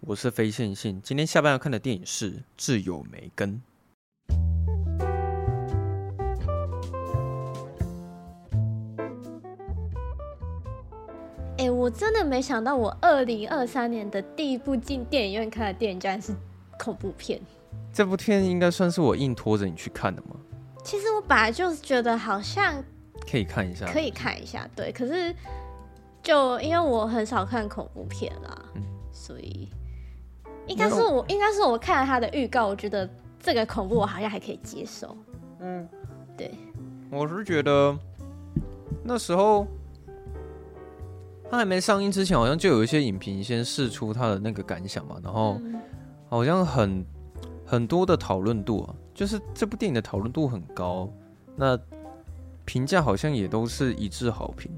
[0.00, 3.60] 我是非线性，今天下班要看的电影是《挚友梅根》。
[11.58, 16.32] 哎、欸，我真的没想到，我二零二三年的第一部进电影院看的电影，竟然是
[16.78, 17.40] 恐怖片。
[17.92, 20.36] 这部片应该算是我硬拖着你去看的吗？
[20.84, 22.82] 其实我本来就是觉得好像
[23.28, 24.92] 可以看一下，可以看一下，对。
[24.92, 25.34] 可是
[26.22, 29.68] 就因为我很少看恐怖片啦，嗯、所以。
[30.68, 33.08] 应该是我，应该是我看了他的预告，我觉得
[33.40, 35.16] 这个恐怖我好像还可以接受。
[35.60, 35.88] 嗯，
[36.36, 36.52] 对，
[37.10, 37.96] 我是觉得
[39.02, 39.66] 那时候
[41.50, 45.58] 他还没上映之前，好像就有一些影评先试出他的那个感想嘛，然后
[46.28, 47.04] 好像很
[47.66, 51.10] 很多的讨论度啊，就是这部电影的讨论度很高，
[51.56, 51.78] 那
[52.64, 54.70] 评价好像也都是一致好评。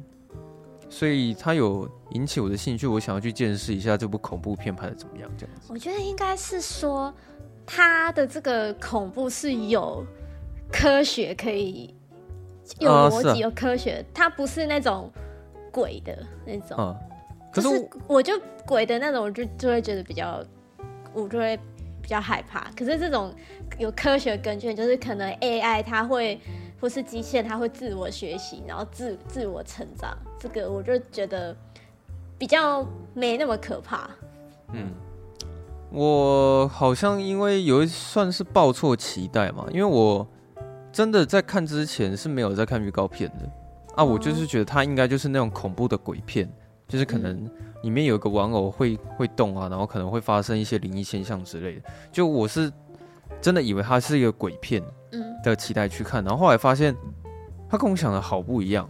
[0.90, 5.68] 所以他有引起我的兴趣，我想要去见识一下这部恐怖片拍的怎么样，这样子。
[5.72, 7.14] 我觉得应该是说，
[7.64, 10.04] 他的这个恐怖是有
[10.70, 11.94] 科学可以
[12.80, 15.10] 有逻辑、啊啊、有科学，它不是那种
[15.70, 16.76] 鬼的那种。
[16.76, 16.96] 啊、
[17.52, 20.44] 可是我，是我就鬼的那种，我就就会觉得比较，
[21.14, 21.56] 我就会
[22.02, 22.68] 比较害怕。
[22.76, 23.32] 可是这种
[23.78, 26.40] 有科学根据，就是可能 AI 它会。
[26.80, 30.16] 或是机械，它会自我学习，然后自自我成长。
[30.38, 31.54] 这个我就觉得
[32.38, 34.08] 比较没那么可怕。
[34.72, 34.90] 嗯，
[35.90, 40.26] 我好像因为有一算是抱错期待嘛，因为我
[40.90, 43.48] 真的在看之前是没有在看预告片的
[43.96, 46.50] 啊，我就是觉得它应该就是那种恐怖的鬼片，
[46.88, 47.48] 就是可能
[47.82, 51.82] 里面有一个玩偶会会动啊，然后可能会发生一些灵异现象之类的。
[52.10, 52.72] 就我是
[53.40, 54.82] 真的以为它是一个鬼片。
[55.42, 56.94] 的期待去看，然后后来发现，
[57.68, 58.88] 他跟我想的好不一样，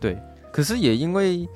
[0.00, 0.18] 对。
[0.52, 1.48] 可是也因为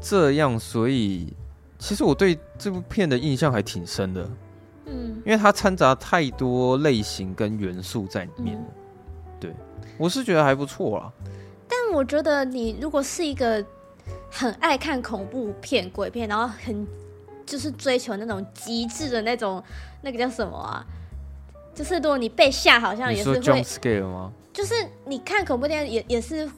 [0.00, 1.34] 这样，所以
[1.78, 4.30] 其实我对这部片的印象还挺深的，
[4.86, 8.66] 嗯，因为它掺杂太多类型跟元素在里面，嗯、
[9.40, 9.52] 对，
[9.98, 11.12] 我是觉得还不错啦。
[11.68, 13.64] 但我觉得你如果是一个
[14.30, 16.86] 很爱看恐怖片、鬼片，然后很
[17.44, 19.60] 就是追求那种极致的那种，
[20.02, 20.86] 那个叫什么啊？
[21.74, 23.38] 就是如果你被吓，好像也是会。
[23.40, 24.32] jump scare 吗？
[24.52, 26.48] 就是你看恐怖电影也也是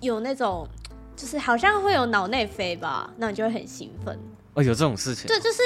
[0.00, 0.66] 有那种，
[1.14, 4.18] 就是好像会有脑内飞吧，那你就会很兴奋。
[4.54, 5.26] 哦，有这种事情？
[5.26, 5.62] 对，就是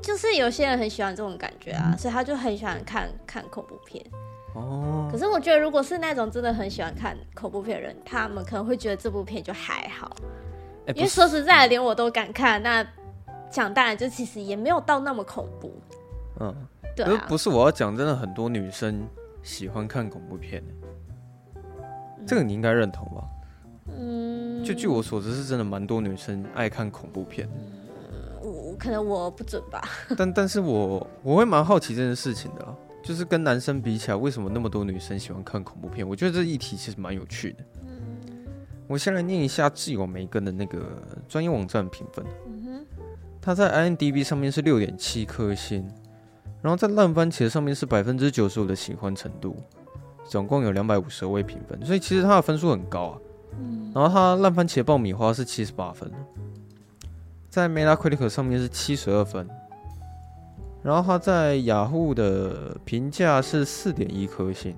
[0.00, 4.04] 就是有些人很喜欢这种感觉啊，嗯、所以他就很喜欢看看恐怖片。
[4.54, 5.08] 哦。
[5.10, 10.14] 可是我觉得，如果是那种真的很喜欢看恐怖片的人，他们可能会觉得这部片就还好。
[10.86, 12.86] 欸、因为说实在的，连我都敢看，那
[13.50, 15.74] 讲当然就其实也没有到那么恐怖。
[16.38, 16.54] 嗯。
[17.04, 19.06] 对啊、不是我要讲，真的很多女生
[19.42, 20.64] 喜欢看恐怖片，
[21.54, 21.62] 嗯、
[22.26, 23.22] 这个你应该认同吧？
[23.96, 27.48] 嗯，就据我所知，是真的蛮多女生爱看恐怖片。
[28.42, 29.80] 嗯，我可能我不准吧。
[30.16, 36.08] 但但是我我会蛮好奇这件事情的啦，就是跟男生比起来，为什么那么多女生喜欢看恐怖片？
[36.08, 37.64] 我觉得这议题其实蛮有趣的。
[37.84, 38.46] 嗯，
[38.88, 40.80] 我先来念一下窒友梅根的那个
[41.28, 42.24] 专业网站评分。
[42.46, 42.86] 嗯哼，
[43.40, 45.88] 他在 IMDB 上面是六点七颗星。
[46.66, 49.56] 然后在烂番茄上面是百分之九十五的喜欢程度，
[50.24, 53.18] 总共有两百五十位评分，所以其实它的分数很高啊。
[53.56, 53.92] 嗯。
[53.94, 56.10] 然后它烂番茄爆米花是七十八分，
[57.48, 59.48] 在 Metacritic 上面是七十二分，
[60.82, 64.74] 然后它在雅虎的评价是四点一颗星，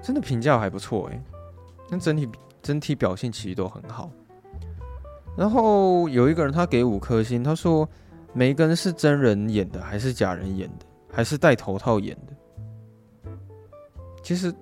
[0.00, 1.22] 真的评价还不错哎。
[1.90, 2.26] 那整体
[2.62, 4.10] 整体表现其实都很好。
[5.36, 7.86] 然后有一个人他给五颗星，他说。
[8.32, 13.32] 梅根是真人演的还是假人演的，还是戴头套演的？
[14.22, 14.54] 其实，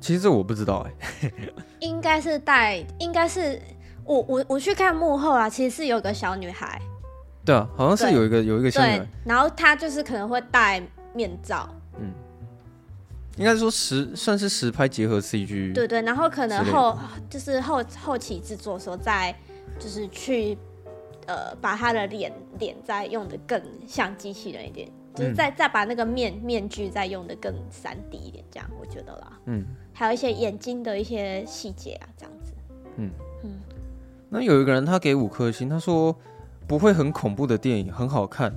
[0.00, 1.32] 其实这我不知道哎。
[1.80, 3.60] 应该是戴，应该是
[4.04, 6.80] 我我我去看幕后啊，其实是有个小女孩。
[7.44, 9.06] 对啊，好像是有一个有一个小女孩。
[9.24, 10.82] 然后她就是可能会戴
[11.14, 11.68] 面罩。
[11.98, 12.12] 嗯。
[13.36, 15.72] 应该说实算是实拍结合 CG。
[15.72, 16.98] 对对，然后可能后
[17.30, 19.32] 就是后后期制作的时候再
[19.78, 20.58] 就是去
[21.28, 24.90] 呃把他的脸脸再用的更像机器人一点。
[25.14, 29.40] 就是再再把那个面面具再用的更三 D 一点，这样我觉得啦。
[29.46, 32.52] 嗯，还有一些眼睛的一些细节啊，这样子。
[32.98, 33.10] 嗯
[33.42, 33.50] 嗯。
[34.28, 36.16] 那有一个人他给五颗星，他说
[36.68, 38.54] 不会很恐怖的电影，很好看，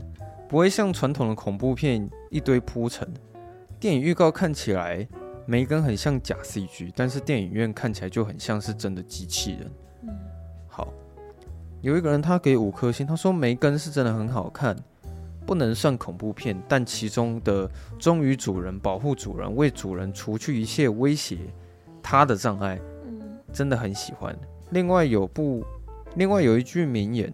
[0.47, 3.12] 不会像传统的恐怖片一堆铺陈。
[3.79, 5.07] 电影预告看起来
[5.47, 9.71] 梅根很像假 CG，但是电影院看起来就很像是真的机器人。
[11.81, 14.75] 有一个人他给五颗星，他说梅根是真的很好看。
[15.44, 17.69] 不能算恐怖片，但其中的
[18.00, 21.39] 忠于主人、保护主人、为主人除去一切威胁
[22.01, 22.80] 他的障碍，
[23.51, 24.38] 真的很喜欢。
[24.69, 25.66] 另外有部，
[26.16, 27.33] 另外有一句名言：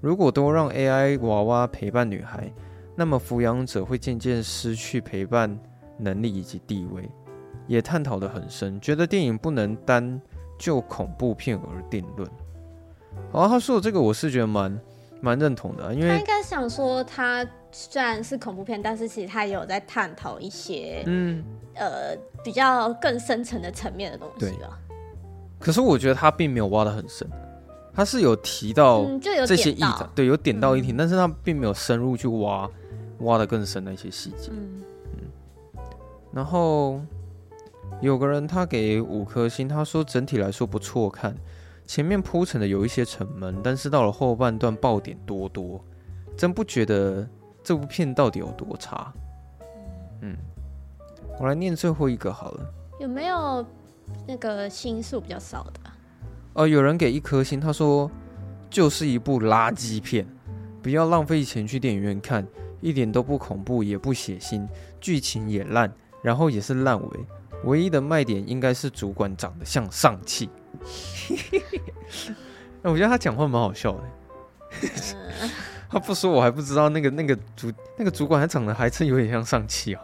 [0.00, 2.50] 如果都让 AI 娃娃陪伴女孩，
[2.96, 5.56] 那么抚养者会渐渐失去陪伴
[5.98, 7.08] 能力以及地位。
[7.66, 10.20] 也探讨得很深，觉得电影不能单
[10.58, 12.28] 就恐怖片而定论。
[13.32, 14.78] 好，他说的这个我是觉得蛮。
[15.20, 21.42] 蛮认同的，因为他应该想说，他虽然是恐怖片，但是其实他也有在探讨一些，嗯，
[21.76, 22.14] 呃，
[22.44, 24.78] 比较更深层的层面的东西了。
[25.58, 27.26] 可是我觉得他并没有挖的很深，
[27.94, 32.68] 他是有提到这些意象，对，有点到一题，嗯，但是他并没有深入去挖，
[33.20, 34.50] 挖的更深的一些细节。
[34.50, 34.82] 嗯
[35.14, 35.80] 嗯。
[36.34, 37.00] 然后
[38.02, 41.34] 有个人他给五颗星，他说整体来说不错看。
[41.86, 45.84] 前面铺陈的有一些沉闷，但是到了后半段爆点多多，
[46.36, 47.28] 真不觉得
[47.62, 49.12] 这部片到底有多差。
[50.22, 50.36] 嗯，
[51.38, 52.66] 我来念最后一个好了。
[52.98, 53.64] 有没有
[54.26, 55.80] 那个星数比较少的？
[56.54, 58.10] 哦，有人给一颗星，他说
[58.70, 60.26] 就是一部垃圾片，
[60.82, 62.46] 不要浪费钱去电影院看，
[62.80, 64.66] 一点都不恐怖也不血腥，
[65.00, 65.92] 剧情也烂，
[66.22, 67.20] 然后也是烂尾，
[67.64, 70.48] 唯一的卖点应该是主管长得像上气。
[72.82, 74.02] 那 我觉得他讲话蛮好笑的。
[75.88, 80.02] 他不说我还不知道，那个那个主那个主管还长得还真有点像上气啊。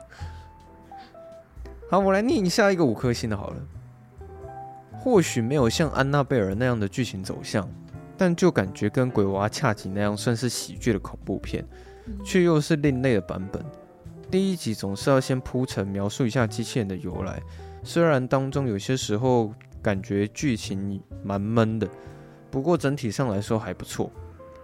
[1.90, 3.56] 好，我来念一下一个五颗星的好了。
[4.92, 7.68] 或许没有像安娜贝尔那样的剧情走向，
[8.16, 11.66] 但就感觉跟鬼娃恰吉那样算是喜剧的恐怖片，
[12.24, 13.64] 却又是另类的版本。
[14.30, 17.42] 第一集总是要先铺陈描述一下机器人的由来，
[17.82, 19.52] 虽然当中有些时候。
[19.82, 21.88] 感觉剧情蛮闷的，
[22.50, 24.10] 不过整体上来说还不错，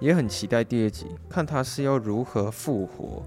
[0.00, 3.22] 也很期待第二集，看他是要如何复活。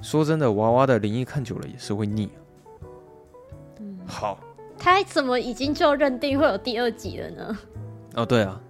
[0.00, 2.38] 说真的，娃娃的灵异看久了也是会腻啊。
[3.80, 4.38] 嗯，好，
[4.78, 7.58] 他怎么已经就认定会有第二集了呢？
[8.14, 8.60] 哦，对啊，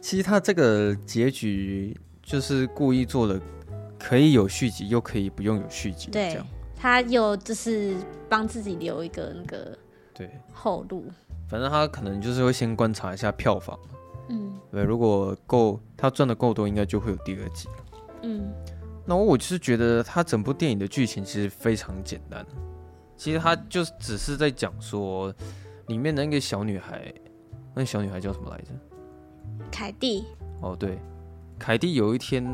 [0.00, 3.40] 其实他这个结局就是故意做的，
[3.98, 6.10] 可以有续集，又可以不用有续集。
[6.10, 6.38] 对，
[6.74, 7.94] 他有就是
[8.28, 9.78] 帮自己留一个那个
[10.12, 11.06] 对后路。
[11.48, 13.78] 反正他可能就是会先观察一下票房，
[14.28, 17.68] 嗯，对，如果够他赚的够多，应该就会有第二季，
[18.22, 18.52] 嗯。
[19.04, 22.44] 那我我就是觉得他整部电影的剧情其实非常简单，
[23.16, 25.32] 其实他就只是在讲说
[25.86, 27.14] 里面的那个小女孩，
[27.74, 28.70] 那个小女孩叫什么来着？
[29.70, 30.24] 凯蒂。
[30.60, 30.98] 哦，对，
[31.58, 32.44] 凯蒂有一天。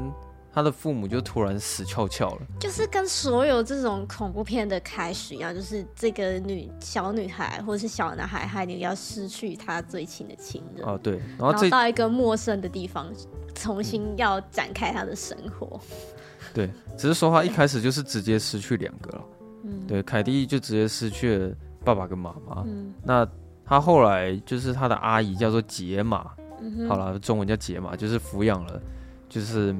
[0.54, 10.86] 他的父母就突然死翘翘了，就是跟所有这种恐怖片的开始一样，就是这个女小女孩或者是小男孩，他一定要失去他最亲的亲人。
[10.86, 13.10] 啊，对，然后，然后到一个陌生的地方，
[13.54, 15.80] 重新要展开他的生活。
[16.52, 19.24] 对，只是说他一开始就是直接失去两个了，
[19.64, 23.26] 嗯，对，凯蒂就直接失去了爸爸跟妈妈，嗯，那
[23.64, 26.30] 他后来就是他的阿姨叫做杰玛，
[26.60, 28.78] 嗯，好了，中文叫杰玛，就是抚养了，
[29.30, 29.74] 就是。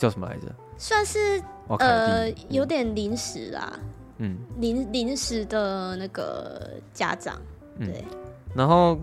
[0.00, 0.46] 叫什么来着？
[0.78, 1.42] 算是
[1.78, 3.78] 呃有点临时啦，
[4.16, 7.36] 嗯，临临时的那个家长，
[7.78, 8.02] 对。
[8.10, 8.18] 嗯、
[8.54, 8.98] 然后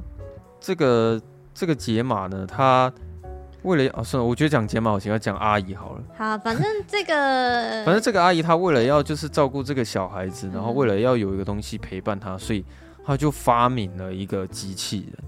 [0.59, 1.21] 这个
[1.53, 2.91] 这个解码呢，他
[3.61, 6.03] 为了啊，算了，我觉得讲杰玛，我先要讲阿姨好了。
[6.17, 12.65] 好，反正这个， 反正这个阿姨她为了要就是照顾这个小孩子，然后为了要有一个东西陪伴他，所以
[13.05, 15.23] 她就发明了一个机器人，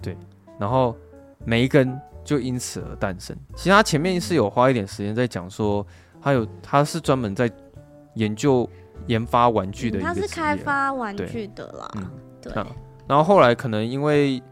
[0.00, 0.16] 对，
[0.60, 0.96] 然后
[1.44, 2.00] 每一根。
[2.24, 3.36] 就因此而诞生。
[3.56, 5.86] 其实他前面是有花一点时间在讲说，
[6.20, 7.50] 他有他是专门在
[8.14, 8.68] 研究
[9.06, 11.90] 研发玩具的一个，他是开发玩具的啦。
[11.96, 12.10] 嗯，
[12.40, 12.52] 对。
[13.08, 14.42] 然后后来可能因为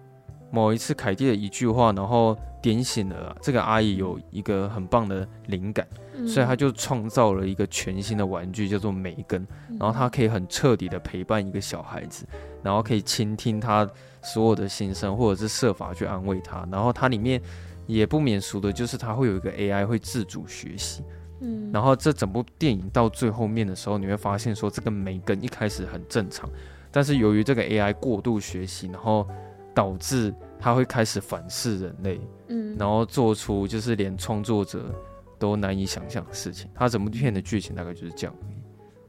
[0.50, 9.46] 某一次凯蒂的一句话，然后点醒了这个阿姨有一个很棒的灵感，嗯，所以他就创造了一个全新的玩具，叫做梅根。
[9.78, 12.26] 然后他可以很彻底的陪伴一个小孩子，
[12.62, 13.88] 然后可以倾听他。
[14.22, 17.40] 所有的心声，或者是设法去安慰他，然后它里面
[17.86, 21.02] 也不免俗的，就是它会有一个 AI 会自主学习，
[21.40, 26.48] 嗯，然后这整部电影到最后面的时候，你会发现说这个梅根一开始很正常，
[26.90, 29.26] 但是由于这个 AI 过度学习，然后
[29.74, 34.94] 导致他会开始反噬人类，嗯，然后做出就是连创作者
[35.38, 36.68] 都难以想象的事情。
[36.74, 38.36] 他整部片的剧情大概就是这样。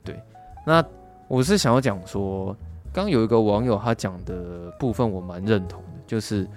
[0.04, 0.20] 对，
[0.66, 0.84] 那
[1.28, 2.56] 我是想要讲说，
[2.94, 6.48] 刚有一个网友他讲的部分我蛮认同的，就是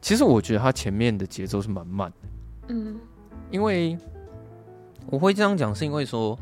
[0.00, 2.28] 其实我觉得他前面的节奏是蛮慢的，
[2.68, 2.98] 嗯，
[3.50, 3.98] 因为。
[5.08, 6.36] 我会这样讲，是因为说《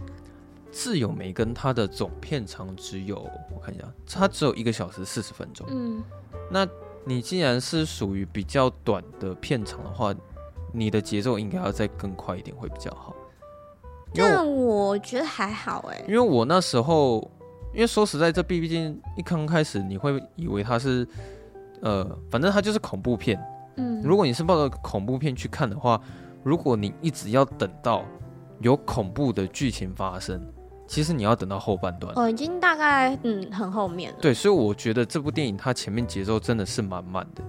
[0.70, 3.16] 自由梅根》它的总片长只有，
[3.54, 5.66] 我看一下，它只有一个小时四十分钟。
[5.68, 6.02] 嗯，
[6.50, 6.66] 那
[7.04, 10.14] 你既然是属于比较短的片长的话，
[10.72, 13.14] 你的节奏应该要再更快一点会比较好。
[14.14, 17.30] 但我觉得还好哎，因为我那时候，
[17.74, 21.06] 因为说实在，这毕竟一刚开始你会以为它是，
[21.80, 23.38] 呃，反正它就是恐怖片。
[23.76, 26.00] 嗯，如果你是抱着恐怖片去看的话，
[26.42, 28.04] 如果你一直要等到。
[28.60, 30.40] 有恐怖的剧情发生，
[30.86, 34.18] 其实你要等到后半段哦，已经大概嗯很后面了。
[34.22, 37.42] 对，所以我觉得这部电影它前面节奏真的是满满的，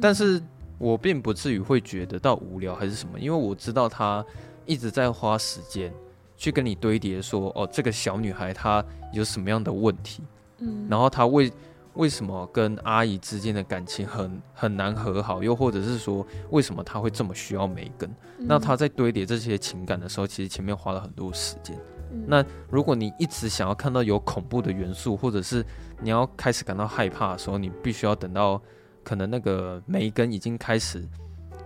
[0.00, 0.42] 但是
[0.78, 4.24] 我并不至于会觉得到无聊还是什么，因为我知道它
[4.64, 5.92] 一直在花时间
[6.36, 10.22] 去跟你堆叠说，哦，这个小女孩她有什么样的问题，
[10.58, 11.52] 嗯，然后她为。
[11.96, 15.42] 为什么跟阿姨之间的感情很很难和好？
[15.42, 18.06] 又或者是说，为什么她会这么需要梅根？
[18.36, 21.74] 嗯、那她在堆叠这些情感的时候，其实前面花了很多时间。
[22.12, 25.64] 嗯、那如果你一直想要看到有恐怖的元素，或者是
[26.02, 28.60] 你要开始感到害怕的时候，你必须要等到
[29.02, 31.02] 可能那个梅根已经开始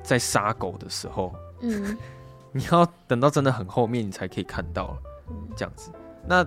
[0.00, 1.98] 在杀狗的时候，嗯，
[2.52, 4.96] 你要等到真的很后面，你才可以看到
[5.56, 5.90] 这样子。
[6.26, 6.46] 那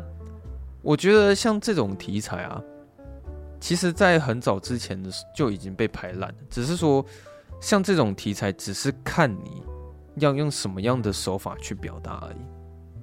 [0.81, 2.61] 我觉得像这种题材啊。
[3.59, 7.05] 其实，在很早之前的就已经被排烂了，只是说，
[7.61, 9.63] 像这种题材，只是看你
[10.15, 12.45] 要用什么样的手法去表达而已。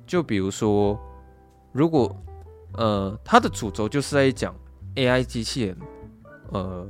[0.06, 1.00] 就比如说，
[1.72, 2.14] 如果
[2.74, 4.54] 呃，它的主轴就是在讲
[4.96, 5.78] AI 机器人
[6.50, 6.86] 呃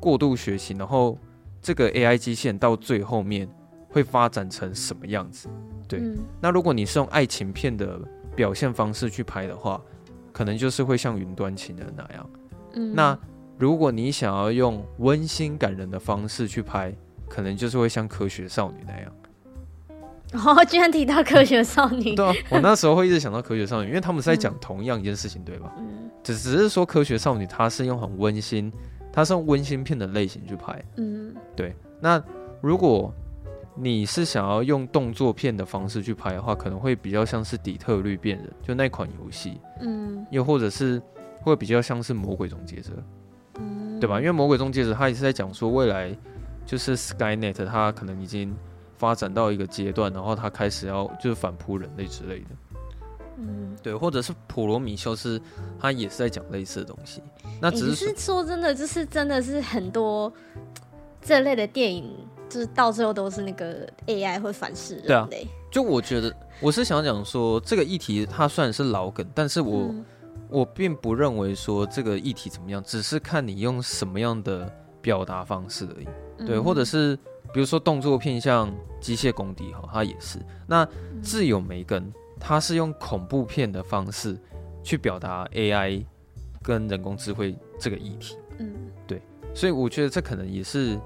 [0.00, 1.16] 过度学习，然后
[1.60, 3.48] 这个 AI 机器人到最后面
[3.92, 5.48] 会发展成什么样子？
[5.86, 8.00] 对，嗯、那如果你是用爱情片的
[8.34, 9.80] 表现方式去拍的话，
[10.32, 12.30] 可能就是会像《云端情人》那样。
[12.72, 13.18] 嗯，那
[13.58, 16.92] 如果你想要用温馨感人的方式去拍，
[17.28, 19.12] 可能就是会像科学少女那样。
[20.32, 22.14] 哦，居然提到科学少女。
[22.14, 25.70] 对啊， 我那时候会一直想到科学少女，因为他们是在讲同样一件事情，对吧？
[25.78, 26.08] 嗯。
[26.24, 28.72] 只只是说科学少女，她是用很温馨，
[29.12, 30.82] 她是用温馨片的类型去拍。
[30.96, 31.34] 嗯。
[31.54, 31.76] 对。
[32.00, 32.22] 那
[32.62, 33.12] 如果
[33.74, 39.60] 你是想要用动作片的方式去拍的话，可能会比较像是底特律变人，就那款游戏。
[39.80, 40.26] 嗯。
[40.30, 41.02] 又或者是。
[41.44, 42.92] 会比较像是魔鬼终结者，
[43.58, 44.20] 嗯，对吧？
[44.20, 46.16] 因为魔鬼终结者它也是在讲说未来
[46.64, 48.54] 就是 Skynet，它可能已经
[48.96, 52.46] 发展到一个阶段，然后它开始要就是反扑人类之类的，
[53.38, 55.42] 嗯，对，或者是普罗米修斯，
[55.80, 57.20] 他也是在讲类似的东西。
[57.60, 60.32] 那只是，是说真的，就是真的是很多
[61.20, 62.14] 这类的电影，
[62.52, 65.28] 就是到最后都是那个 AI 会反噬人类。
[65.28, 69.84] 对啊，就我觉得我是想讲说这个议题它虽然是老梗，但是我。
[69.88, 70.04] 嗯
[70.48, 76.06] 我并不认为说这个议题怎么样，只是看你用什么样的表达方式而已。
[76.36, 77.16] 嗯、对，或者是
[77.54, 78.68] 比如说动作片，像
[79.00, 80.38] 《机械公敌》哈，它也是。
[80.66, 80.84] 那
[81.22, 82.04] 《窒友梅根》
[82.38, 84.38] 它是用恐怖片的方式
[84.82, 86.04] 去表达 AI
[86.62, 88.36] 跟人工智慧这个议题。
[88.58, 88.74] 嗯，
[89.06, 89.22] 对，
[89.54, 91.00] 所以我觉得这可能也是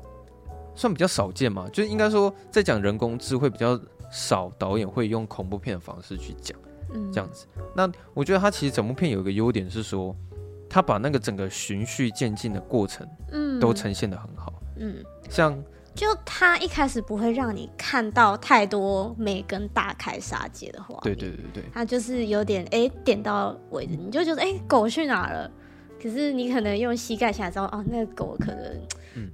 [0.77, 3.81] 算比较少见嘛，就是应该说在讲人工智慧比较
[4.13, 6.57] 少，导演会用恐怖片的方式去讲。
[6.95, 7.47] 嗯，这样子。
[7.75, 10.15] 那我觉得他其实整部片有一个优点是说，
[10.69, 14.53] 他把那个整个循序渐进的过程，嗯，都呈现的很好。
[14.77, 15.61] 嗯，像
[15.95, 25.51] 就他一开始不会让你看到太多美根大开杀戒的话，对对对对，他就是有点哎、欸、点到为止，你就觉得哎、欸、狗去哪了？
[26.01, 28.81] 可是你可能用膝盖下来之后，啊，那个狗可能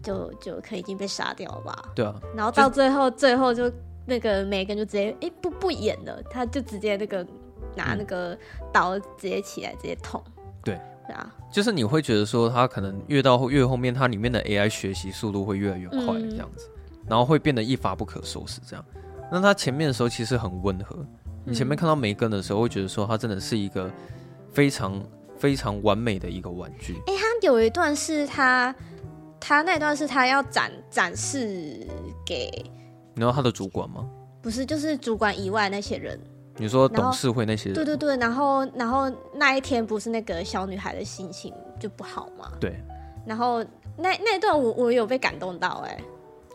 [0.03, 1.85] 就就可以已经被杀掉了吧？
[1.95, 2.15] 对啊。
[2.35, 3.71] 然后到最后最后就
[4.07, 7.27] 那个梅根就直接哎、欸、不不演了，他就直接那个。
[7.75, 8.37] 拿那个
[8.71, 10.23] 刀直接起来，直接捅。
[10.62, 15.99] 对，对啊，就是你会觉得说，他可能越到越后面，它里面的 AI 学习速度会越来越快，
[16.29, 18.61] 这样子，嗯、然后会变得一发不可收拾。
[18.67, 18.85] 这样，
[19.31, 20.99] 那他前面的时候其实很温和。
[21.47, 23.91] 你前面看到梅根的时候，会觉得说，他真的是一个
[24.51, 25.03] 非常
[25.39, 26.95] 非常完美的一个玩具。
[27.07, 28.75] 哎、欸，他有一段是他，
[29.45, 31.85] 他那段是他要展展示
[32.25, 32.49] 给，
[33.13, 34.09] 你知道他的主管吗？
[34.41, 36.19] 不是，就是主管以外那些人。
[36.59, 42.53] 你说董事会那些人，对对对，然后然后那一天不是那个小女孩的心情就不好吗？
[42.61, 42.81] 对，
[43.27, 43.65] 然后
[43.97, 46.05] 那那段我我有被感动到哎、欸，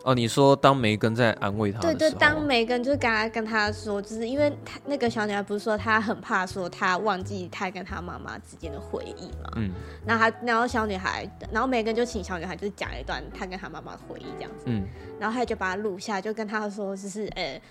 [0.08, 9.70] 哦，你说当梅根在安慰他对对，当梅根就是跟他跟他说，就是因为他那个小女孩不是说她很怕说她忘记她跟她妈妈之间的回忆嘛，嗯，
[10.06, 14.86] 然后她然后小女孩，然后梅根就请小女孩就是讲一段她跟她妈妈的回忆这样子，嗯，
[15.20, 17.62] 然后她就把它录下，就跟她说就是呃、欸，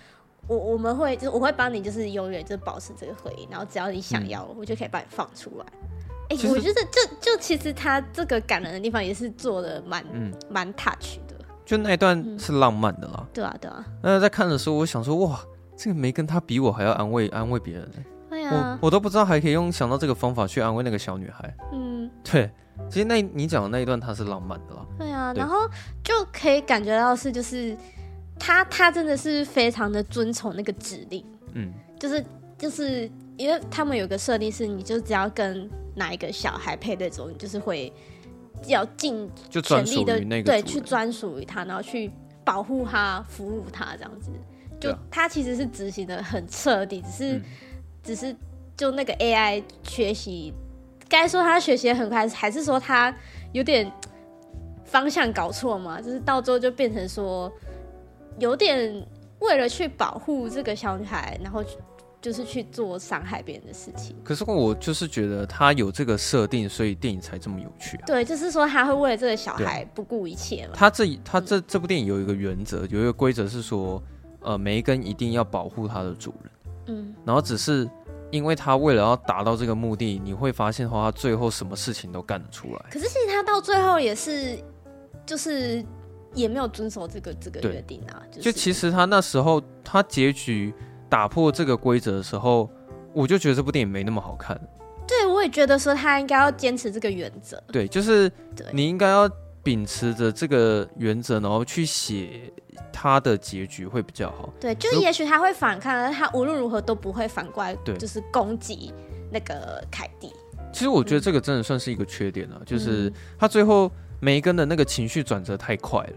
[0.48, 5.66] 我我们会就是我会帮你就是永远就保持这个回忆，然后只要你想要，嗯、我就可以把你放出来。
[6.30, 10.06] 哎、欸，我觉得就就其实他这个感人的地方也是做的蛮
[10.52, 11.27] 蛮 touch 的。
[11.68, 13.86] 就那一段是浪漫的啦，嗯、对啊对啊。
[14.02, 15.38] 那在看的时候，我想说，哇，
[15.76, 17.98] 这个梅根他比我还要安慰安慰别人呢。
[18.30, 21.54] 对啊，我我都不知道还可以用想到这个方法去安慰那个小女孩。
[21.74, 22.50] 嗯，对，
[22.90, 24.86] 其实那你讲的那一段她是浪漫的啦。
[24.98, 25.68] 对啊，对然后
[26.02, 27.76] 就可以感觉到是就是
[28.40, 31.26] 他他真的是非常的遵从那个指令。
[31.52, 32.26] 嗯，就是
[32.58, 37.92] 就是因为他们有个设定是，你就只要跟哪一个小孩配对走，你就是会。
[38.66, 42.12] 要尽全力的对，去专属于他，然后去
[42.44, 44.32] 保护他、服务他，这样子。
[44.80, 47.44] 就他其实是执行的很彻底，只是、嗯、
[48.04, 48.36] 只是
[48.76, 50.54] 就那个 AI 学习，
[51.08, 53.16] 该说他学习很快，还是说他
[53.54, 53.92] 有点
[54.86, 56.02] 方向搞错嘛？
[56.02, 57.52] 就是到最后就变成说，
[58.40, 59.06] 有点
[59.40, 61.64] 为了去保护这个小女孩，然后。
[62.28, 64.14] 就是去做伤害别人的事情。
[64.22, 68.04] 可是我就是觉得他有这个设定，所以电影才这么有趣啊。
[68.06, 70.74] 对，就是说他会为了这个小孩不顾一切嘛。
[70.76, 74.04] 他这他这这部电影有一个原则，有一个规则是说，
[74.42, 76.52] 呃，梅根一定要保护他的主人。
[76.88, 77.16] 嗯。
[77.24, 77.90] 然后只是
[78.30, 82.86] 因为他为了要达到这个目的，你会发现的话，他最后什么事情都干得出来。
[82.92, 84.60] 可是其实他到最后也是，
[85.26, 85.82] 就是
[86.34, 88.22] 也没有遵守这个这个约定啊。
[88.38, 90.74] 就其实他那时候他结局。
[91.10, 92.70] 打破这个规则的时候，
[93.14, 94.60] 我就觉得这部电影没那么好看。
[95.08, 97.62] 对，我也觉得说他应该要坚持这个原则。
[97.72, 98.30] 对，就是
[98.74, 99.30] 你应该要
[99.64, 102.52] 秉持着这个原则，然后去写
[102.92, 104.54] 他的结局会比较好。
[104.60, 108.94] 对，就也许他会反抗，但他无论如何都不会反过来，对，就是攻击
[109.32, 110.34] 那个凯蒂。
[110.74, 116.14] 其实我觉得这个真的算是一个缺点了，嗯、就是他最后梅根的那个情绪转折太快了。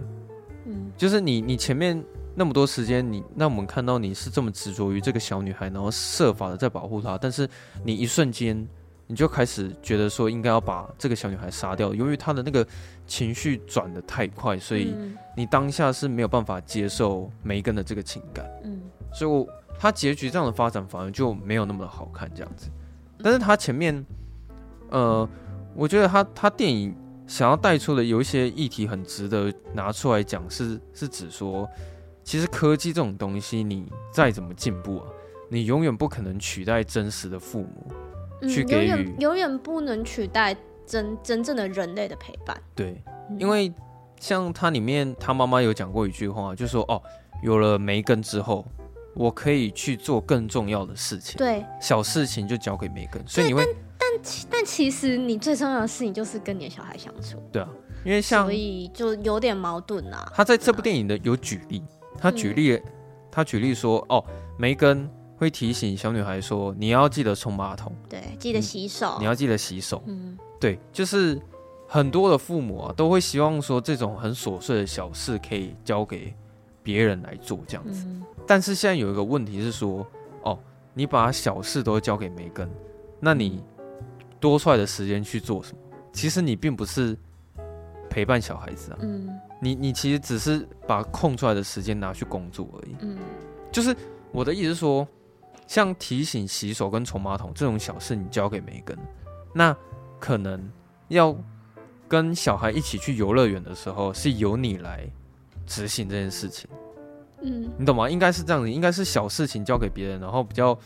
[0.66, 2.04] 嗯，就是你你前面。
[2.34, 7.48] 那么多时间，你那我们看到你是这么执着于这个小女孩，然后设法的在保护她，但是
[7.84, 8.66] 你一瞬间
[9.06, 12.66] 你就开始觉得说应该要把这个小女孩杀掉，由于她的那个
[13.06, 14.94] 情绪转得太快，所以
[15.36, 18.80] 你当下是没有办法接受梅根的这个情感，嗯，
[19.12, 19.46] 所以我
[19.78, 22.70] 她结局这样的发展反而就没有那么的好看这样子，
[23.22, 24.06] 但是她前面，
[24.90, 25.28] 呃，
[25.74, 26.94] 我觉得她她电影
[27.26, 31.68] 想要带出的有一些议题很值得拿出来讲，是是指说。
[32.30, 35.06] 其实科技这种东西，你再怎么进步啊，
[35.48, 42.56] 你永远不可能取代真实的父母，去给予、嗯、永远永远不能取代真真正的人类的陪伴。
[42.72, 43.02] 对，
[43.36, 43.74] 因为
[44.20, 47.02] 像它里面，他妈妈有讲过一句话，就说哦，
[47.42, 48.64] 有了梅根之后，
[49.16, 51.36] 我可以去做更重要的事情。
[51.36, 53.20] 对，小事情就交给梅根。
[53.26, 53.64] 所以你会，
[53.98, 57.42] 但但但其实你最重要的事情就是跟你的小孩相处。
[57.50, 57.68] 对啊，
[58.04, 60.30] 因为像所以就有点矛盾啊。
[60.32, 61.82] 他在这部电影的有举例。
[62.20, 62.82] 他举例，嗯、
[63.30, 64.24] 他举例说：“哦，
[64.58, 70.02] 梅根会提醒小女孩说，你要记得冲马桶，对，记得洗手，你，你要记得洗手。
[70.06, 71.40] 嗯，对，就是
[71.88, 76.34] 很多的父母啊，都会希望说，这种很琐碎的小事可以交给
[76.82, 78.04] 别人来做这样子。
[78.06, 80.06] 嗯、但是现在有一个问题是说，
[80.42, 80.58] 哦，
[80.92, 82.70] 你把小事都交给梅根，
[83.18, 83.64] 那你
[84.38, 85.78] 多出来的时间去做什么？
[86.12, 87.16] 其实你并不是
[88.10, 88.98] 陪伴小孩子啊。
[89.00, 89.28] 嗯。”
[89.60, 92.96] 你你其实只是把空出来的时间拿去工作而已。
[93.00, 93.18] 嗯，
[93.70, 93.94] 就是
[94.32, 95.06] 我的意思是说，
[95.66, 98.98] 像提醒洗手跟冲马桶这种小事，你交给梅根，
[99.54, 99.76] 那
[100.18, 100.60] 可能
[101.08, 101.36] 要
[102.08, 105.06] 跟小孩一起去游乐园的时候，是由你来
[105.66, 106.68] 执行这件事情。
[107.42, 108.08] 嗯，你懂吗？
[108.08, 110.78] 应该是这样子，应该是小事情交给别人，然后比较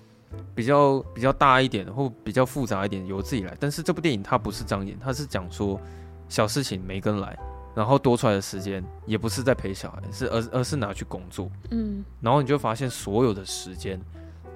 [0.55, 3.57] 比较比较大一点或比较复杂一点由自己来。
[3.59, 5.81] 但是这部电影它不是这样演，它是讲说
[6.29, 7.39] 小事情梅根来。
[7.75, 11.51] 然后多出来的时间也不是在陪小孩，是而而是拿去工作。
[11.71, 14.01] 嗯，然后你就发现所有的时间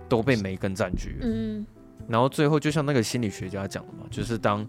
[0.09, 1.18] 都被梅根占据了。
[1.22, 1.66] 嗯，
[2.07, 4.64] 然后最后就像那个心理学家讲的嘛，就是当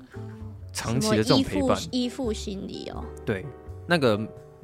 [0.74, 3.06] 长期的这种陪伴，依附心理哦。
[3.26, 3.46] 对，
[3.86, 4.20] 那个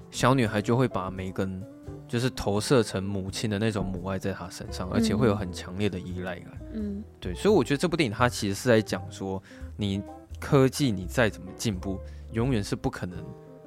[0.10, 1.64] 小女孩就会把梅根
[2.08, 6.52] 就是投射成母亲的那种母爱在她身上，而且会有很强烈的依赖感。
[6.74, 9.42] 嗯，对，所以我觉得这部电影它其实是在讲说，
[9.78, 10.02] 你
[10.40, 12.00] 科技你再怎么进步，
[12.32, 13.24] 永远是不可能。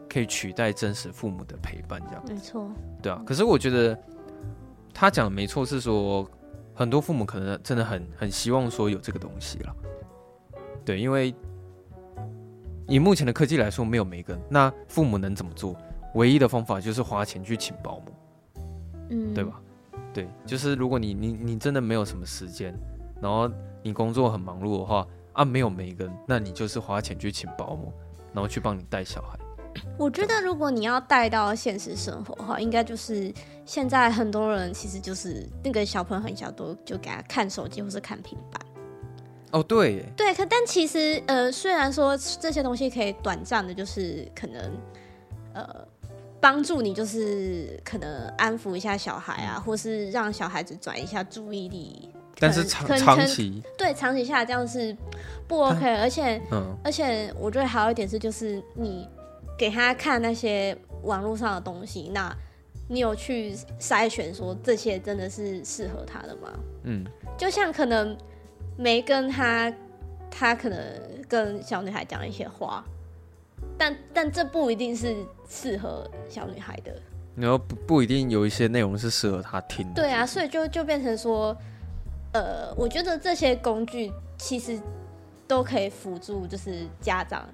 [0.08, 2.70] 可以取代真实父母的陪伴，这样没错，
[3.02, 3.22] 对啊。
[3.26, 3.96] 可是我觉得
[4.92, 6.28] 他讲的没错，是说
[6.74, 9.76] 很多父母可能真的很很希望说有这个东西了，
[10.84, 11.34] 对，因为
[12.86, 15.76] 以目前的科技来说没有梅根，那父母能怎么做？
[16.14, 18.04] 唯一的方法就是花钱去请保姆，
[19.10, 19.60] 嗯，对吧？
[20.14, 22.74] 对，就是如果你你你真的没有什么时间，
[23.20, 23.48] 然后
[23.82, 27.92] 你工作很忙碌的话，啊，没有梅根，那你就是花钱去请保姆，
[28.32, 29.38] 然后去帮你带小孩。
[29.98, 33.32] 我觉得如果你要带到现实生活的话，应该就是
[33.66, 38.60] 现在很多人其实就是那个小朋友很小，都就给他看手机或是看平板。
[39.50, 44.78] 哦，对，对，可但其实呃，虽然说这些东西可以短暂的，就是可能
[45.54, 45.66] 呃
[46.40, 52.10] 帮助你，就是可能安抚一下小孩啊，或是让小孩子转移一下注意力。
[52.38, 54.96] 但是长长期对长期下来这样是
[55.48, 59.08] 不 OK，而且嗯，而且我觉得还有一点是，就是你。
[59.58, 62.34] 给他看那些网络上的东西，那
[62.88, 66.48] 你有去筛选说这些真的是适合他的吗？
[66.84, 67.04] 嗯，
[67.36, 68.16] 就像可能
[68.76, 69.70] 没跟他，
[70.30, 70.80] 他可能
[71.28, 72.84] 跟小女孩讲一些话，
[73.76, 75.16] 但但这不一定是
[75.48, 76.94] 适合小女孩的。
[77.34, 80.02] 然后不不一定有一些内容是适合他听的。
[80.02, 81.56] 对啊，所以就就变成说，
[82.32, 84.80] 呃，我觉得这些工具其实
[85.46, 87.48] 都可以辅助，就是家长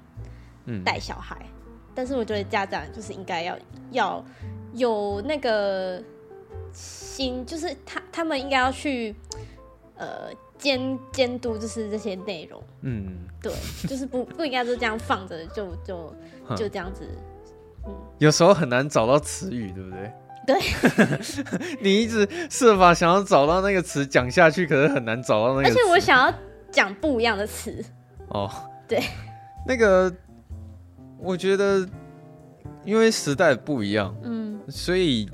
[0.66, 1.36] 嗯带小孩。
[1.40, 1.53] 嗯
[1.94, 3.56] 但是我觉得家长就是应该要
[3.92, 4.24] 要
[4.72, 6.02] 有那个
[6.72, 9.14] 心，就是他他们应该要去
[9.96, 12.60] 呃监监督，就是这些内容。
[12.82, 13.52] 嗯，对，
[13.86, 16.12] 就是不不应该就这样放着，就就
[16.56, 17.08] 就这样子。
[17.86, 20.12] 嗯，有时候很难找到词语，对不对？
[20.46, 20.60] 对。
[21.80, 25.68] 你一直设法想要找到那个词讲下去，可是很难找到那个。
[25.68, 26.34] 而且我想要
[26.72, 27.84] 讲不一样的词。
[28.28, 28.50] 哦，
[28.88, 29.00] 对，
[29.66, 30.12] 那个。
[31.18, 31.88] 我觉得，
[32.84, 35.28] 因为时代不一样，嗯，所以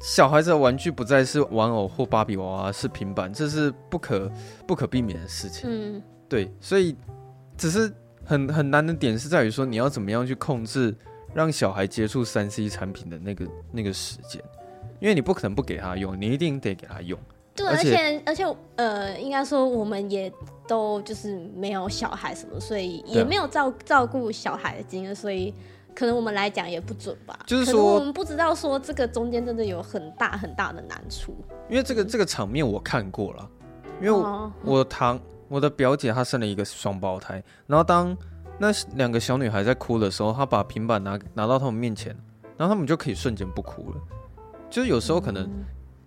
[0.00, 4.30] 小孩子的玩具不再是玩偶或芭比娃娃，是平板，这是不可
[4.66, 5.68] 不可避免的事情。
[5.70, 6.96] 嗯，对，所以
[7.56, 7.92] 只是
[8.24, 10.94] 很很难的点是在于说，你要怎么样去控制
[11.32, 14.42] 让小孩接触三 C 产品的那个那个时间，
[15.00, 17.18] 因为你不可能不给他用，你一定得给他用。
[17.56, 18.44] 对，而且而且
[18.76, 20.30] 呃，应该说我们也
[20.68, 25.54] 都就是没有小孩什么，所以也没有照照顾小孩的经验，所以
[25.94, 27.38] 可能我们来讲也不准吧。
[27.46, 31.34] 就是说，我们不知道说这个中间真的有很大很大的难处。
[31.68, 33.48] 因为这个这个场面我看过了，
[34.00, 38.16] 因为我，我堂我的表姐她生了一个双胞胎，然后当
[38.58, 42.14] 那两个小女孩在哭的时候，她把平板拿拿到他们面前，
[42.56, 43.96] 然后他们就可以瞬间不哭了。
[44.68, 45.48] 就是有时候可能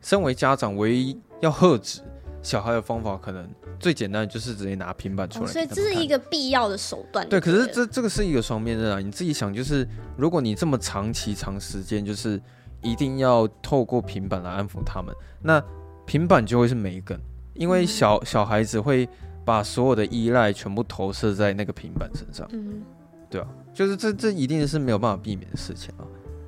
[0.02, 1.20] 身为家长唯一。
[1.42, 2.02] 要喝止
[2.42, 7.26] 小孩的方法，可能最简单的就是直接拿平板出来，哦，所以这是一个必要的手段。
[7.30, 9.00] 对，可是这这个是一个双面刃啊！
[9.00, 12.42] 你自己想，就是如果你这么长期、长时间，就是
[12.82, 15.64] 一定要透过平板来安抚他们，那
[16.06, 17.18] 平板就会是梅根，
[17.54, 19.08] 因为小、嗯、小孩子会
[19.46, 22.46] 把所有的依赖全部投射在那个平板身上。
[22.52, 22.84] 嗯，
[23.30, 26.04] 对啊，就是这这一定是没有办法避免的事情啊。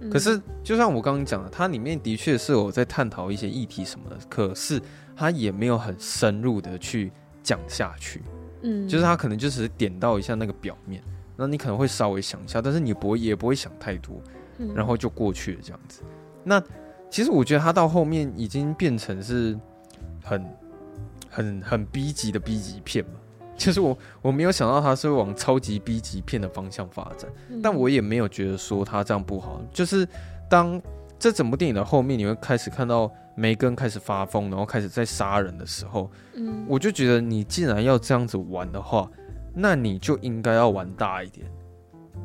[0.10, 4.82] 可是，就像我刚刚讲的，它里面的确是有在探讨一些议题什么的，可是
[5.16, 7.12] 它也没有很深入的去
[7.44, 8.22] 讲下去。
[8.64, 11.04] 嗯，就是它可能就只是点到一下那个表面，
[11.36, 14.22] 那你可能会稍微想一下，但是你不会也不会想太多，
[14.74, 16.02] 然后就过去了这样子。
[16.44, 16.62] 那
[17.10, 19.58] 其实我觉得它到后面已经变成是
[20.24, 20.46] 很
[21.30, 23.12] 很很 B 级的 B 级片嘛。
[23.62, 29.62] 其实我我没有想到他是会往超级 B 级片的方向发展，嗯，但我也没有觉得说他这样不好。
[29.72, 30.08] 就是
[30.50, 30.82] 当
[31.20, 39.08] 这整部电影的后面，你会开始看到梅根开始发疯，然后开始在杀人的时候，嗯，我就觉得你既然要这样子玩的话，
[39.54, 41.46] 那你就应该要玩大一点，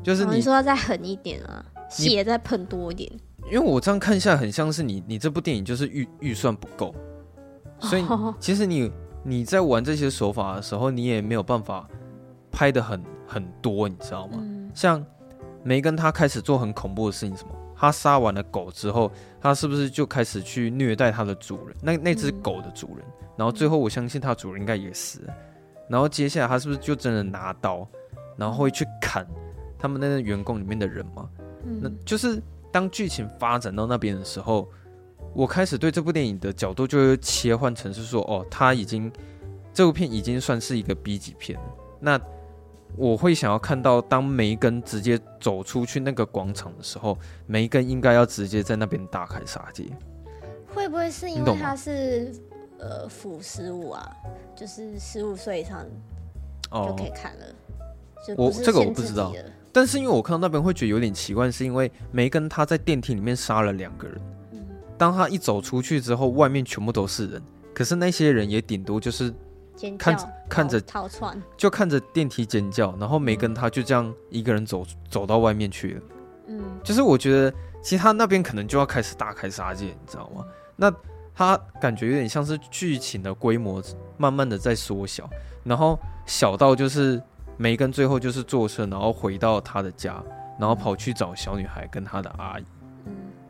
[0.02, 3.12] 就是你，哦，你说要再狠一点啊，血再喷多一点。
[3.44, 6.94] 因为我这样看下来，很像是你你这部电影就是预预算不够，
[7.78, 8.04] 所以
[8.40, 8.90] 其实你。
[9.28, 11.88] 你在玩这些手法的时候，你也没有办法
[12.52, 14.38] 拍得很很多，你知道吗？
[14.40, 15.04] 嗯、像
[15.64, 17.50] 梅根他开始做很恐怖的事情，什么？
[17.74, 19.10] 他杀完了狗之后，
[19.40, 21.76] 他是不是就开始去虐待他的主人？
[21.82, 25.34] 那那只狗的主人，嗯、然后最后我相信他主人应该也死了。
[25.90, 27.84] 然后接下来他是不是就真的拿刀，
[28.36, 29.26] 然后会去砍
[29.76, 31.28] 他们那个员工里面的人吗？
[31.64, 34.68] 嗯、那就是当剧情发展到那边的时候。
[35.34, 39.12] 我开始对这部电影的角度就会切换成是说，哦，他已经
[39.72, 41.66] 这部片已经算是一个 B 级片了。
[42.00, 42.20] 那
[42.96, 49.84] 我会想要看到，当梅根直接走出去那个广场的时候，梅根应该要直接在那边大开杀戒。
[50.74, 52.32] 会不会是因为他是
[52.78, 54.16] 呃腐十五啊？
[54.54, 55.84] 就是十五岁以上
[56.72, 57.44] 就可以看了？
[58.36, 59.32] 哦、我这个我不知道，
[59.72, 64.18] 但是因为我看到那边会觉得有点奇怪，是因为梅根他在电梯里面杀了两个人。
[64.98, 67.42] 当他一走出去之后，外面全部都是人，
[67.74, 69.32] 可是那些人也顶多就是
[69.98, 70.16] 看
[70.48, 76.02] 看着逃窜，就看着电梯尖叫，然后梅根他就这样一个人走走到外面去了。
[76.48, 80.44] 嗯，就是我觉得其实他那边可能就要开始大开杀戒，你知道吗？
[80.76, 80.92] 那
[81.34, 83.82] 他感觉有点像是剧情的规模
[84.16, 85.28] 慢慢的在缩小，
[85.64, 87.22] 然后小到就是
[87.58, 90.22] 梅根最后就是坐车，然后回到他的家，
[90.58, 92.64] 然后跑去找小女孩跟他的阿姨。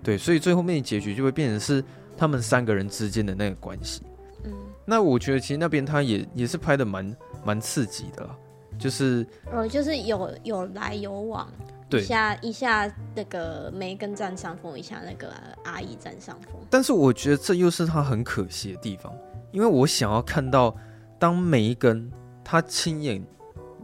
[0.06, 1.82] 嗯，对，所以最后面的结局就会变成是
[2.16, 4.02] 他们三个人之间的那个关系。
[4.44, 4.52] 嗯，
[4.84, 8.30] 那我觉得其实那边他也也是拍的蛮蛮刺激的啦，
[8.78, 11.50] 就是呃，就是有有来有往。
[11.88, 15.32] 对，一下一下那个梅根占上风，一下那个
[15.64, 16.60] 阿姨占上风。
[16.68, 19.12] 但是我觉得这又是他很可惜的地方，
[19.52, 20.76] 因为我想要看到
[21.16, 22.10] 当梅根
[22.42, 23.24] 他亲眼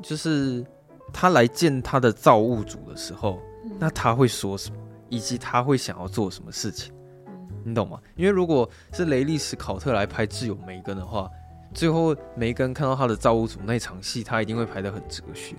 [0.02, 0.64] 就是
[1.12, 4.76] 他来见他的造物主的时候，嗯、那他会说什么，
[5.12, 6.92] 以及他会想要做什么事情，
[7.26, 8.00] 嗯、你懂吗？
[8.16, 11.30] 因为如果是雷利史考特来拍挚友梅根的话，
[11.74, 15.54] 最后梅根看到他的造物主那场戏，他一定会拍得很哲学。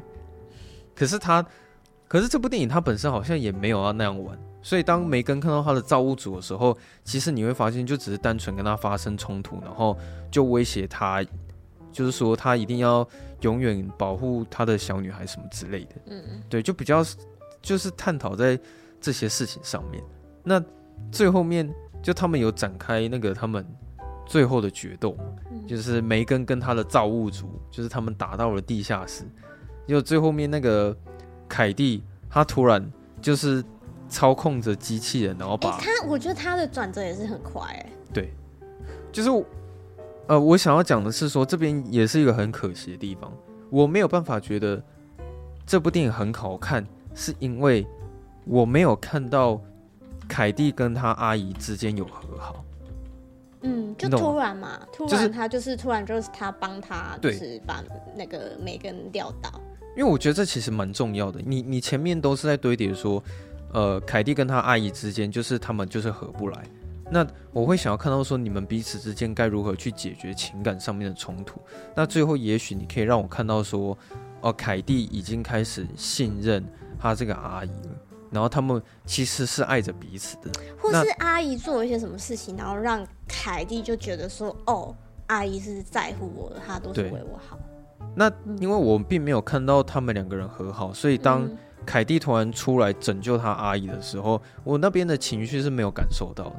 [0.95, 1.45] 可是他。
[2.05, 9.97] 可是这部电影他本身好像也没有要那样玩，所以当梅根看到他的造物主的时候，其实你会发现就只是单纯跟他发生冲突，然后
[10.29, 11.25] 就威胁他，
[11.91, 13.07] 就是说他一定要
[13.41, 15.95] 永远保护他的小女孩什么之类的。
[16.05, 17.03] 嗯嗯，对，就比较
[17.63, 18.59] 就是探讨在
[19.03, 20.03] 这些事情上面。
[20.43, 20.59] 那
[21.11, 23.63] 最后面就他们有展开那个他们
[24.25, 25.15] 最后的决斗，
[25.67, 29.25] 就是梅根跟他的造物主，就是他们打到了地下室，
[29.87, 30.97] 就最后面那个。
[31.45, 33.63] 凯蒂，他突然就是
[34.09, 38.33] 操控着机器人，然后把、欸、他，我觉得他的转折也是很快，哎，对，
[39.11, 39.29] 就是
[40.25, 43.31] 呃，我想要讲的是说，这边也是一个很可惜的地方，
[43.69, 44.81] 我没有办法觉得
[45.63, 47.85] 这部电影很好看，是因为
[48.45, 49.59] 我没有看到
[50.27, 52.63] 凯蒂跟他阿姨之间有和好，
[53.61, 57.83] 嗯，就突然嘛，突然他就是突然就是他帮他，就是把
[58.15, 59.61] 那个梅根撂倒。
[59.95, 63.23] 因为我觉得这其实蛮重要的，你你前面都是在堆叠说，
[63.71, 66.63] 呃，凯蒂跟他阿姨之间就是他们就是合不来，
[67.11, 71.61] 那我会想要看到说你们彼此之间该如何去解决情感上面的冲突，
[71.95, 73.91] 那最后也许你可以让我看到说，
[74.41, 76.65] 哦、呃，凯蒂已经开始信任
[76.99, 77.95] 他这个阿姨了，
[78.33, 84.93] 然后他们其实是爱着彼此的，或是阿姨做了一些什么事情，然后让凯蒂就觉得说，哦，
[85.27, 87.57] 阿姨是在乎我的，她都是为我好。
[88.15, 91.49] 那因为我并没有看到他们两个人和好，所以当
[91.85, 96.55] 凯蒂突然出来拯救他阿姨的时候，我那边的情绪是没有感受到的，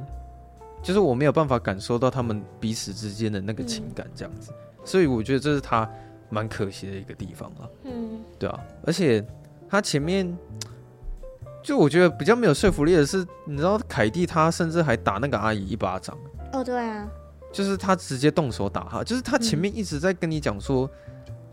[0.82, 4.52] 就是我没有办法感受到他们彼此之间的那个情感这样子，
[4.84, 5.88] 所以我觉得这是他
[6.28, 7.70] 蛮可惜的一个地方了。
[7.84, 9.24] 嗯，对啊，而且
[9.68, 10.36] 他前面
[11.64, 16.16] 就我觉得比较没有说服力的是，你知道凯蒂她甚至还打那个阿姨一巴掌。
[16.52, 17.08] 哦，对啊，
[17.50, 20.88] 就是她直接动手打哈，就是她前面一直在跟你讲说。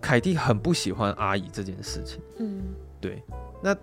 [0.04, 2.20] 凯蒂很不喜欢阿姨这件事情。
[2.40, 2.60] 嗯，
[3.00, 3.24] 对。
[3.62, 3.78] 那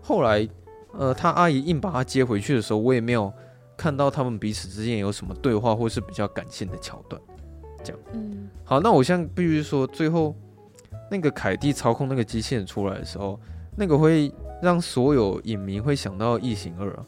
[0.00, 0.48] 后来，
[0.90, 3.32] 呃，她阿姨硬把她接回去的时候，我也没有
[3.76, 7.22] 看到他们彼此之间有什么对话，或是比较感性的桥段。
[7.84, 8.02] 这样。
[8.12, 8.48] 嗯。
[8.64, 10.34] 好，那我现在必须说，最后
[11.08, 13.38] 那个凯蒂操控那个机器人出来的时候，
[13.76, 17.04] 那个会让所有影迷会想到《异形二》啊。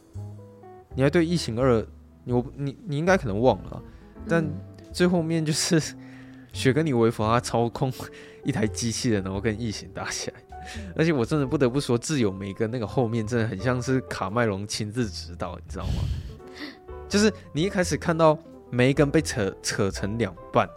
[0.94, 1.80] 你还对《异形二》，
[2.26, 3.82] 我你你应该可能忘了，
[4.28, 4.44] 但
[4.92, 5.80] 最后面就是
[6.52, 7.90] 雪跟你·维佛他操控。
[8.46, 10.36] 一台机器人，然后跟异形打起来，
[10.94, 16.02] 而且我真的不得不说，挚友梅根那个后面真的很像是卡麦隆亲自指导，你知道吗？
[17.08, 18.38] 就是你一开始看到
[18.68, 20.68] 梅根被扯扯成两半，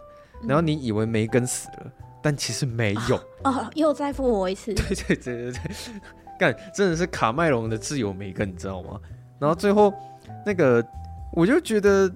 [0.44, 5.60] 然后你以为梅根死了，但其实没有哦，哦，又再复活一次，对对对对对，
[6.38, 9.00] 干真的是卡麦隆的自由梅根，你知道吗？
[9.38, 9.92] 然后最后
[10.46, 10.84] 那个
[11.32, 12.10] 我就觉得，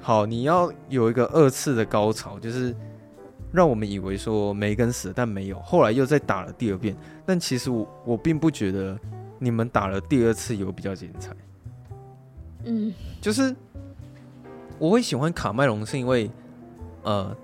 [0.00, 2.74] 好，你要有一个二次的高潮，就是。
[3.52, 5.58] 让我们以为说梅根死了，但没有。
[5.60, 8.98] 后来又再打了第二遍，但其实我我并不觉得
[9.38, 11.34] 你们打了第二次有比较精彩。
[12.64, 13.54] 嗯，就是
[14.78, 16.30] 我会喜欢卡麦隆，是因为
[17.04, 17.34] 呃，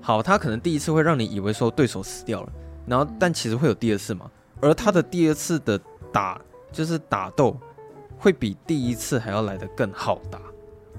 [0.00, 2.52] 好，他可能第一次会让你以为说对手死掉了，
[2.86, 4.28] 然后但其实会有第二次嘛。
[4.60, 5.80] 而他的第二次的
[6.12, 7.58] 打就是打斗
[8.18, 10.40] 会比第一次还要来得更好打，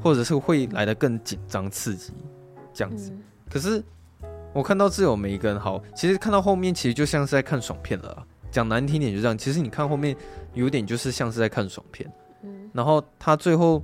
[0.02, 2.14] 或者是会来得更紧张刺激
[2.74, 3.12] 这样子。
[3.50, 3.84] 可是。
[4.54, 8.28] 我看到挚友梅根好，其实看到后面其实就像是在看爽片了。
[8.52, 10.14] 讲难听点就这样，其实你看后面
[10.54, 12.12] 有点就是像是在看爽片。
[12.44, 13.82] 嗯，然后他最后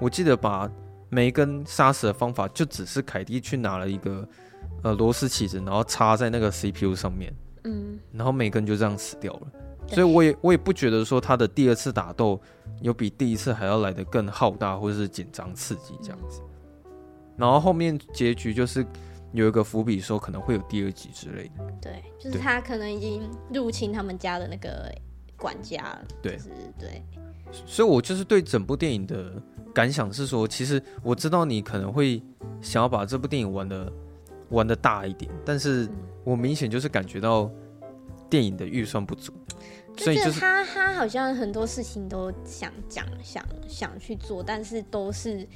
[0.00, 0.68] 我记得把
[1.08, 4.28] 梅根杀死的方法就只是凯蒂去拿了一个
[4.82, 7.32] 呃螺丝起子，然后插在那个 CPU 上面。
[7.64, 9.46] 嗯，然后每个人就这样死掉了。
[9.86, 12.40] 所以我也我也不觉得说他的第二次打斗
[12.80, 16.40] 有比第一次还要来的更浩大或者是紧张刺激这样子。
[17.36, 18.86] 然后后面结局就是。
[19.34, 24.94] 有一个伏笔说可能会有第二集之类的，对，就是他可能已经入侵他们家的那个
[25.38, 27.02] 管家，对，就是对。
[27.64, 29.32] 所以我就是对整部电影的
[29.72, 32.22] 感想是说，其实我知道你可能会
[32.60, 33.90] 想要把这部电影玩的
[34.52, 35.88] 玩的大一点，但是
[36.22, 37.50] 我明显就是感觉到
[38.30, 39.32] 电影的预算不足。
[39.98, 45.46] 所以就是他，他好像很多事情都想讲，想想去做，但是都是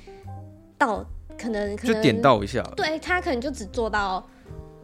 [0.77, 1.03] 到
[1.39, 4.23] 可能可能就点到一下，对他可能就只做到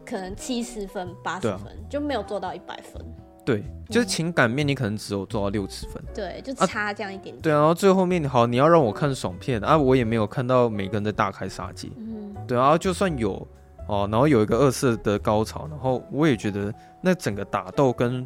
[0.03, 2.99] 可能七十分、八十分，啊，就没有做到一百分。
[3.45, 7.41] 对，就是情感面你可能只有做到六十分，对，就差这样一点点。
[7.41, 11.89] 对啊，然后最后面好，你要让我看爽片啊，我也没有看到每个人的大开杀戒。
[11.97, 13.45] 嗯，对啊，就算有
[13.87, 18.25] 哦，然后有一个二次的高潮，然后我也觉得那整个打斗跟。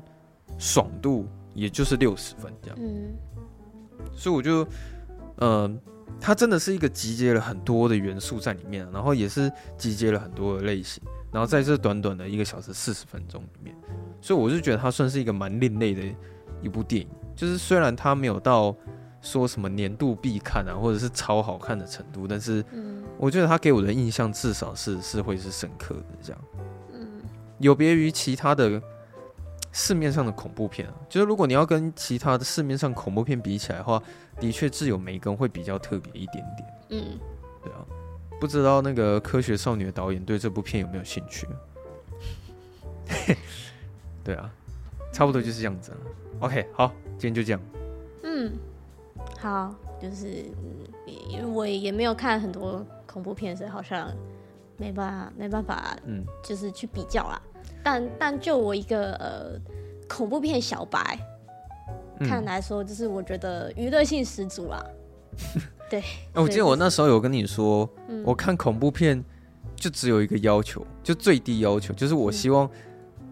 [0.57, 3.13] 爽度也就是六十分这样，嗯，
[4.13, 4.65] 所以我就，
[5.35, 5.69] 呃，
[6.19, 13.75] 它真的是一个集结了很多的元素在里面，然后也是集结了很多的类型，然后在这短短的一个小时四十分钟里面，
[14.19, 16.01] 所以我就觉得它算是一个蛮另类的
[16.61, 18.75] 一部电影，就是虽然它没有到
[19.21, 22.63] 说什么年度必看啊，或者是超好看的程度，但是，
[23.17, 26.41] 我觉得他给我的印象至少是是会是深刻的这样，
[26.93, 27.21] 嗯，
[27.59, 28.81] 有别于其他的。
[29.73, 34.01] 市面上的恐怖片啊，就是如果你要跟其他的市面上恐怖片比起来的话，
[34.39, 36.69] 的确自有梅根会比较特别一点点。
[36.89, 37.19] 嗯，
[37.61, 37.85] 对啊，
[38.39, 41.45] 不知道那个科学少女的导演对这部片有没有兴趣？
[44.23, 44.49] 对啊，
[45.11, 45.97] 差不多就是这样子了。
[46.39, 47.61] OK，好，今天就这样。
[48.23, 48.53] 嗯，
[49.37, 50.45] 好，就是
[51.29, 54.11] 因为我也没有看很多恐怖片，所以好像
[54.77, 57.41] 没办法，没办法，嗯，就是去比较啦。
[57.83, 59.59] 但但就我一个呃
[60.09, 61.17] 恐怖片小白、
[62.19, 64.83] 嗯、看来说，就是我觉得娱乐性十足啦。
[65.89, 69.23] 对，我记得我那时候有跟你说，嗯、我看恐怖片
[69.75, 72.69] 就只有一个要求，就最低要求，就是我希望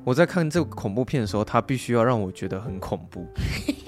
[0.04, 3.26] 我在看这个恐怖片的时候，它必须要让我觉得很恐怖。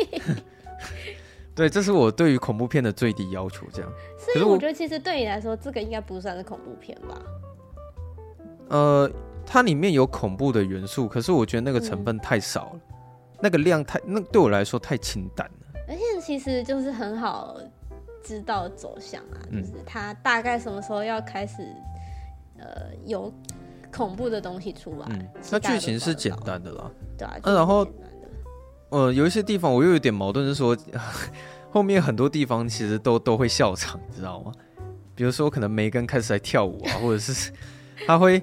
[1.58, 3.68] 对，这是我对于恐怖片的最低要求。
[3.74, 7.22] 这样，所以我觉得其实对你来说，这个应该不算是恐怖片吧？
[8.70, 9.12] 呃。
[9.50, 15.82] 它里面有恐怖的元素，可是我觉得那个成分太少了，嗯、那个量太，那对我来说太清淡了。
[15.88, 17.56] 而且其实就是很好
[18.22, 21.66] 知道走向啊，嗯、就是它大概什么时候要开始，
[22.60, 23.32] 呃，有
[23.90, 25.08] 恐怖的东西出来。
[25.12, 26.92] 嗯，那剧情是简单的啦。
[27.18, 27.88] 对啊，啊然后，
[28.90, 30.78] 呃，有一些地方我又有点矛盾，是说
[31.72, 34.52] 后面很多地方其实都都会笑场，你知道吗？
[35.16, 37.52] 比如说可能梅根开始来跳舞啊，或者是
[38.06, 38.42] 他会。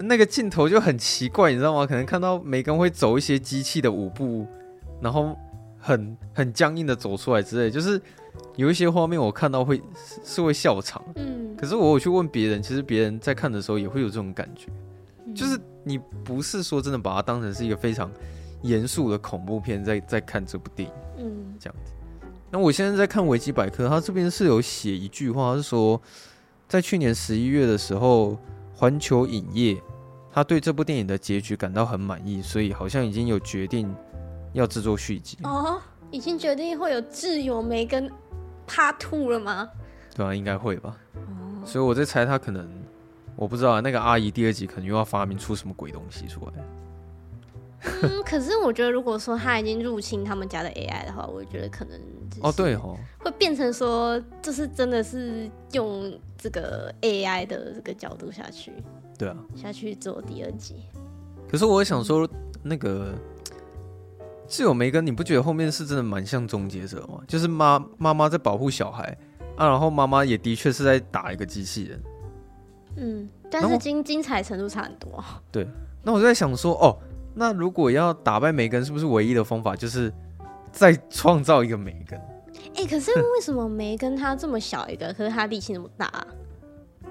[0.00, 1.84] 那个镜头就很奇怪，你知道吗？
[1.84, 4.46] 可能看到梅根会走一些机器的舞步，
[5.02, 5.36] 然后
[5.78, 8.00] 很很僵硬的走出来之类，就是
[8.56, 11.02] 有一些画面我看到会是，是会笑场。
[11.16, 14.68] 嗯，可是我有去问别人，其实别人在看的时候也会有这种感觉，
[15.34, 18.10] 就是你不是说真的把它当成是一个非常
[18.62, 20.94] 严肃的恐怖片在在看这部电影。
[21.18, 21.92] 嗯，这样子。
[22.50, 26.00] 那我现在在看维基百科，它这边是有写一句话，是说
[26.66, 28.38] 在去年十一月的时候。
[28.74, 29.80] 环球影业，
[30.32, 33.94] 他对这部电影的结局感到很满意，所以好像已经有决定
[34.54, 38.10] 要制作续集哦，已经决定会有挚友梅根
[38.66, 39.68] Part Two 了吗？
[40.16, 40.96] 对啊，应该会吧。
[41.14, 42.68] 哦，所以我在猜他可能，
[43.36, 46.52] 我不知道那个阿姨第二集可能又要发明出什么鬼东西出来。
[48.02, 51.98] 嗯， 可是我觉得如果说他已经入侵他们家的 AI 的话，我觉得可能
[52.40, 56.12] 哦对哦，会变成说就是真的是用。
[56.42, 58.72] 这个 AI 的这个角度下去，
[59.16, 60.74] 对啊，下去做第二集。
[61.48, 62.28] 可是我想说，
[62.64, 63.14] 那个
[64.48, 67.22] 窒友梅根，你不觉得后面是真的蛮像终结者吗？
[67.28, 69.16] 就是妈妈妈在保护小孩
[69.54, 72.02] 啊，然后妈妈也的确是在打一个机器人。
[72.96, 75.24] 嗯，但是精精彩程度差很多。
[75.52, 75.64] 对，
[76.02, 76.98] 那我就在想说，哦，
[77.34, 80.12] 那如果要打败梅根，是不是唯一的方法就是
[80.70, 82.18] 再创造一个梅根？
[82.74, 86.26] 哎、 欸，可是为什么梅根他这么小一个，可是他力气那么大、啊？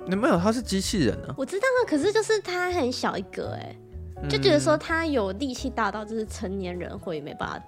[0.06, 1.34] 你没有，他是机器人啊。
[1.38, 3.76] 我知道啊，可是就是他很小一个，哎，
[4.30, 7.60] 就觉得说他有力气大到就是成年人会没办法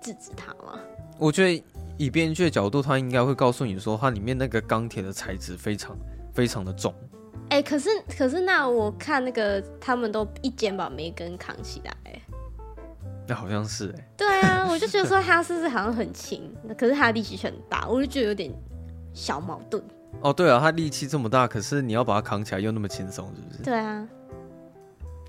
[0.00, 0.78] 制止他吗？
[1.18, 1.64] 我觉得
[1.98, 5.96] 以编剧的角度，他应该会告诉你说，它里面那个钢铁的材质非常
[6.32, 6.92] 非常的重。
[7.52, 12.22] 哎、欸，可是可是那我看那个他们都一肩把梅根扛起来，哎。
[13.28, 18.50] 那好像是哎、欸，对啊， 我就觉得说他是不是好像很轻，可是他的力气却很大，我就觉得有点
[19.12, 19.84] 小矛盾。
[20.22, 23.62] 哦，对啊，他力气这么大，可是你要把他扛起来又那么轻松，是不是？
[23.62, 24.08] 对啊。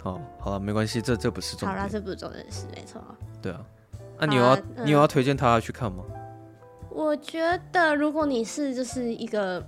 [0.03, 1.77] 哦，好了，没关系，这这不是重点。
[1.77, 3.01] 好了，这不是重点，是没错。
[3.41, 3.59] 对啊，
[4.17, 6.05] 那、啊、你有要、嗯、你有要推荐他去看吗？
[6.89, 9.65] 我觉得如果你是就是一个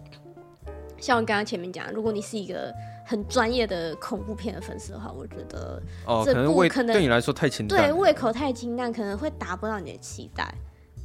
[1.06, 2.74] 像我刚刚前面讲，如果你是一个
[3.06, 10.52] 很专业的恐怖片的粉丝的话，我觉得哦，可能胃可能对你来说太清淡，对胃口太清淡，可能会达不到你的期待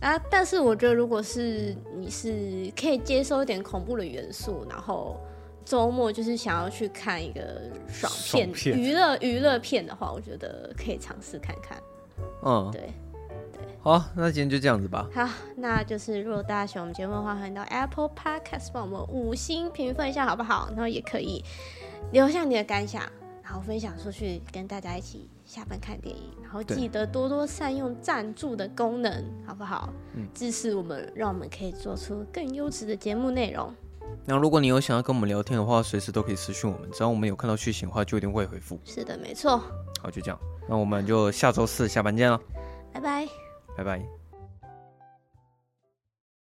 [0.00, 0.18] 啊。
[0.30, 5.20] 但是我觉得，如果是你是可以接受一点恐怖的元素，然后
[5.66, 11.76] 周末就是想要去看一个爽片、娱乐娱乐片的话，我觉得可以尝试看看。
[12.42, 12.90] 嗯，对。
[13.82, 15.08] 好，那今天就这样子吧。
[15.14, 15.26] 好，
[15.56, 20.68] 那就是如果大家喜欢我们节目的话，欢迎到 Apple Podcast 帮我们五星评分一下，好不好？
[20.72, 21.42] 然后也可以
[22.12, 23.02] 留下你的感想，
[23.42, 26.24] 然后分享出去，跟大家一起下班看电影。
[26.42, 29.88] 然后记得多多善用赞助的功能，好不好？
[30.12, 33.74] 嗯，支持我们，让我们可以做出更优质的节目内容。
[34.26, 38.78] 那如果你有想要跟我们聊天的话，随时都可以私讯我们，只要我们有看到讯息的话，就一定会回复。
[38.84, 39.56] 是的，没错。
[40.02, 42.38] 好，就这样，那我们就下周四下班见了，
[42.92, 43.49] 拜拜。
[43.76, 44.19] 拜拜。